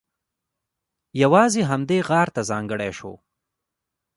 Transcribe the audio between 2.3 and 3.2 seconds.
ته ځانګړی شو.